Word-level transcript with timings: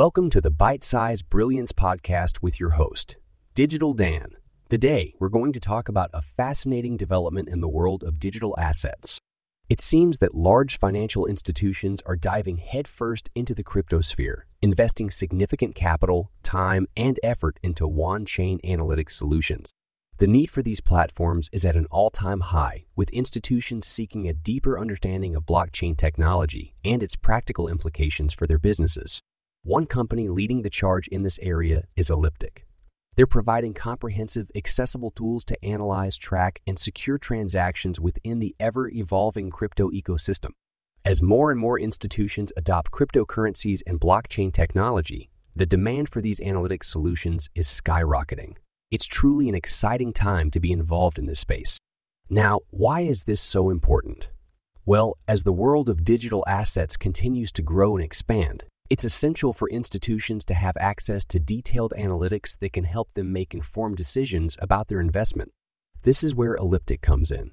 Welcome 0.00 0.30
to 0.30 0.40
the 0.40 0.50
Bite 0.50 0.82
Size 0.82 1.20
Brilliance 1.20 1.72
Podcast 1.72 2.38
with 2.40 2.58
your 2.58 2.70
host, 2.70 3.18
Digital 3.54 3.92
Dan. 3.92 4.30
Today, 4.70 5.12
we're 5.20 5.28
going 5.28 5.52
to 5.52 5.60
talk 5.60 5.90
about 5.90 6.08
a 6.14 6.22
fascinating 6.22 6.96
development 6.96 7.50
in 7.50 7.60
the 7.60 7.68
world 7.68 8.02
of 8.02 8.18
digital 8.18 8.54
assets. 8.58 9.20
It 9.68 9.78
seems 9.78 10.16
that 10.20 10.34
large 10.34 10.78
financial 10.78 11.26
institutions 11.26 12.00
are 12.06 12.16
diving 12.16 12.56
headfirst 12.56 13.28
into 13.34 13.54
the 13.54 13.62
cryptosphere, 13.62 14.44
investing 14.62 15.10
significant 15.10 15.74
capital, 15.74 16.30
time, 16.42 16.86
and 16.96 17.20
effort 17.22 17.58
into 17.62 17.84
on-chain 17.84 18.58
analytics 18.64 19.10
solutions. 19.10 19.68
The 20.16 20.26
need 20.26 20.48
for 20.48 20.62
these 20.62 20.80
platforms 20.80 21.50
is 21.52 21.66
at 21.66 21.76
an 21.76 21.84
all 21.90 22.08
time 22.08 22.40
high, 22.40 22.86
with 22.96 23.10
institutions 23.10 23.86
seeking 23.86 24.26
a 24.26 24.32
deeper 24.32 24.78
understanding 24.78 25.36
of 25.36 25.44
blockchain 25.44 25.94
technology 25.94 26.74
and 26.86 27.02
its 27.02 27.16
practical 27.16 27.68
implications 27.68 28.32
for 28.32 28.46
their 28.46 28.58
businesses. 28.58 29.20
One 29.62 29.84
company 29.84 30.30
leading 30.30 30.62
the 30.62 30.70
charge 30.70 31.06
in 31.08 31.20
this 31.20 31.38
area 31.42 31.84
is 31.94 32.08
Elliptic. 32.08 32.66
They're 33.14 33.26
providing 33.26 33.74
comprehensive, 33.74 34.50
accessible 34.54 35.10
tools 35.10 35.44
to 35.44 35.62
analyze, 35.64 36.16
track, 36.16 36.62
and 36.66 36.78
secure 36.78 37.18
transactions 37.18 38.00
within 38.00 38.38
the 38.38 38.56
ever 38.58 38.88
evolving 38.88 39.50
crypto 39.50 39.90
ecosystem. 39.90 40.52
As 41.04 41.20
more 41.20 41.50
and 41.50 41.60
more 41.60 41.78
institutions 41.78 42.54
adopt 42.56 42.90
cryptocurrencies 42.90 43.82
and 43.86 44.00
blockchain 44.00 44.50
technology, 44.50 45.28
the 45.54 45.66
demand 45.66 46.08
for 46.08 46.22
these 46.22 46.40
analytics 46.40 46.84
solutions 46.84 47.50
is 47.54 47.66
skyrocketing. 47.68 48.56
It's 48.90 49.06
truly 49.06 49.50
an 49.50 49.54
exciting 49.54 50.14
time 50.14 50.50
to 50.52 50.60
be 50.60 50.72
involved 50.72 51.18
in 51.18 51.26
this 51.26 51.40
space. 51.40 51.76
Now, 52.30 52.60
why 52.70 53.00
is 53.00 53.24
this 53.24 53.42
so 53.42 53.68
important? 53.68 54.30
Well, 54.86 55.18
as 55.28 55.44
the 55.44 55.52
world 55.52 55.90
of 55.90 56.02
digital 56.02 56.44
assets 56.48 56.96
continues 56.96 57.52
to 57.52 57.62
grow 57.62 57.94
and 57.96 58.02
expand, 58.02 58.64
it's 58.90 59.04
essential 59.04 59.52
for 59.52 59.70
institutions 59.70 60.44
to 60.44 60.54
have 60.54 60.76
access 60.80 61.24
to 61.24 61.38
detailed 61.38 61.94
analytics 61.96 62.58
that 62.58 62.72
can 62.72 62.82
help 62.82 63.14
them 63.14 63.32
make 63.32 63.54
informed 63.54 63.96
decisions 63.96 64.56
about 64.60 64.88
their 64.88 64.98
investment. 64.98 65.52
This 66.02 66.24
is 66.24 66.34
where 66.34 66.56
Elliptic 66.56 67.00
comes 67.00 67.30
in. 67.30 67.52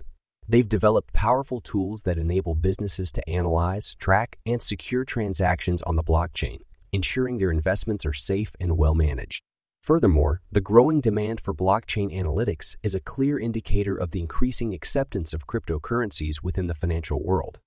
They've 0.49 0.67
developed 0.67 1.13
powerful 1.13 1.61
tools 1.61 2.01
that 2.03 2.17
enable 2.17 2.55
businesses 2.55 3.11
to 3.11 3.29
analyze, 3.29 3.93
track, 3.99 4.39
and 4.47 4.59
secure 4.59 5.05
transactions 5.05 5.83
on 5.83 5.95
the 5.95 6.03
blockchain, 6.03 6.61
ensuring 6.91 7.37
their 7.37 7.51
investments 7.51 8.03
are 8.03 8.13
safe 8.13 8.55
and 8.59 8.75
well 8.75 8.95
managed. 8.95 9.43
Furthermore, 9.83 10.41
the 10.51 10.59
growing 10.59 11.01
demand 11.01 11.39
for 11.39 11.53
blockchain 11.53 12.11
analytics 12.11 12.75
is 12.81 12.95
a 12.95 12.99
clear 12.99 13.37
indicator 13.37 13.95
of 13.95 14.09
the 14.09 14.21
increasing 14.21 14.73
acceptance 14.73 15.35
of 15.35 15.45
cryptocurrencies 15.45 16.41
within 16.41 16.65
the 16.65 16.73
financial 16.73 17.23
world. 17.23 17.59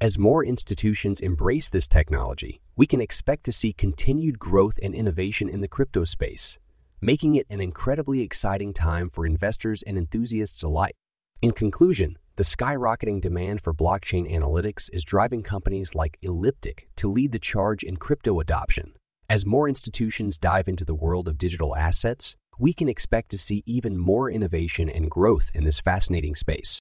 As 0.00 0.18
more 0.18 0.44
institutions 0.44 1.20
embrace 1.20 1.68
this 1.68 1.88
technology, 1.88 2.60
we 2.76 2.86
can 2.86 3.00
expect 3.00 3.44
to 3.44 3.52
see 3.52 3.72
continued 3.72 4.38
growth 4.38 4.78
and 4.82 4.94
innovation 4.94 5.48
in 5.48 5.60
the 5.60 5.68
crypto 5.68 6.04
space, 6.04 6.58
making 7.00 7.34
it 7.34 7.46
an 7.50 7.60
incredibly 7.60 8.20
exciting 8.20 8.72
time 8.72 9.08
for 9.08 9.26
investors 9.26 9.82
and 9.82 9.96
enthusiasts 9.96 10.62
alike. 10.62 10.94
In 11.42 11.52
conclusion, 11.52 12.16
the 12.36 12.42
skyrocketing 12.42 13.20
demand 13.20 13.62
for 13.62 13.72
blockchain 13.72 14.30
analytics 14.30 14.90
is 14.92 15.04
driving 15.04 15.42
companies 15.42 15.94
like 15.94 16.18
Elliptic 16.22 16.88
to 16.96 17.08
lead 17.08 17.32
the 17.32 17.38
charge 17.38 17.82
in 17.82 17.96
crypto 17.96 18.40
adoption 18.40 18.92
as 19.28 19.44
more 19.44 19.68
institutions 19.68 20.38
dive 20.38 20.68
into 20.68 20.84
the 20.84 20.94
world 20.94 21.26
of 21.26 21.36
digital 21.36 21.74
assets, 21.74 22.36
we 22.60 22.72
can 22.72 22.88
expect 22.88 23.28
to 23.30 23.38
see 23.38 23.64
even 23.66 23.98
more 23.98 24.30
innovation 24.30 24.88
and 24.88 25.10
growth 25.10 25.50
in 25.52 25.64
this 25.64 25.80
fascinating 25.80 26.36
space. 26.36 26.78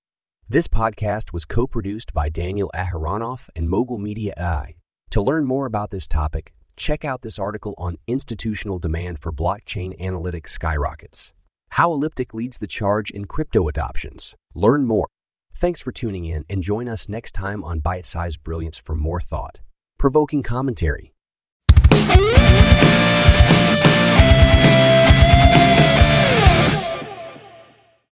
This 0.47 0.67
podcast 0.67 1.33
was 1.33 1.43
co 1.43 1.65
produced 1.65 2.13
by 2.13 2.29
Daniel 2.29 2.69
Aharonoff 2.75 3.49
and 3.55 3.67
Mogul 3.67 3.97
Media 3.97 4.31
AI. 4.37 4.75
To 5.09 5.19
learn 5.19 5.43
more 5.45 5.65
about 5.65 5.89
this 5.89 6.05
topic, 6.07 6.53
check 6.75 7.03
out 7.03 7.23
this 7.23 7.39
article 7.39 7.73
on 7.79 7.97
institutional 8.05 8.77
demand 8.77 9.17
for 9.17 9.31
blockchain 9.31 9.99
analytics 9.99 10.49
skyrockets. 10.49 11.33
How 11.69 11.91
Elliptic 11.91 12.35
leads 12.35 12.59
the 12.59 12.67
charge 12.67 13.09
in 13.09 13.25
crypto 13.25 13.67
adoptions. 13.67 14.35
Learn 14.53 14.85
more. 14.85 15.07
Thanks 15.55 15.81
for 15.81 15.91
tuning 15.91 16.25
in 16.25 16.45
and 16.47 16.61
join 16.61 16.87
us 16.87 17.09
next 17.09 17.31
time 17.31 17.63
on 17.63 17.79
Bite 17.79 18.05
Size 18.05 18.37
Brilliance 18.37 18.77
for 18.77 18.93
more 18.93 19.21
thought, 19.21 19.57
provoking 19.97 20.43
commentary, 20.43 21.11